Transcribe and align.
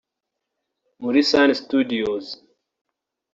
muri 1.03 1.19
Sun 1.29 1.49
Studios 1.61 2.25